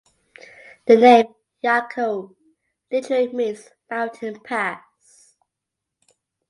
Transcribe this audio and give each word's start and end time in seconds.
The 0.87 0.97
name 0.97 1.35
Yakou 1.63 2.35
literally 2.91 3.27
means 3.33 3.69
"mountain 3.87 4.39
pass". 4.39 5.37